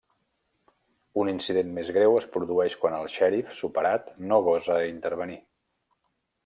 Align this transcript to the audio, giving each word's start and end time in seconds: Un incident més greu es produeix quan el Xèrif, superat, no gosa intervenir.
Un 1.23 1.29
incident 1.33 1.69
més 1.75 1.91
greu 1.97 2.17
es 2.21 2.29
produeix 2.37 2.79
quan 2.85 2.97
el 3.01 3.11
Xèrif, 3.17 3.55
superat, 3.61 4.13
no 4.33 4.41
gosa 4.51 4.81
intervenir. 4.95 5.41